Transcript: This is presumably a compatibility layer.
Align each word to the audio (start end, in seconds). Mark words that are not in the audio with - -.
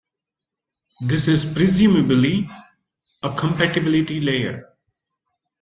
This 1.01 1.27
is 1.27 1.45
presumably 1.45 2.49
a 3.21 3.29
compatibility 3.35 4.19
layer. 4.19 4.73